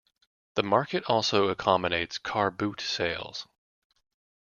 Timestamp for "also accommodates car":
1.03-2.49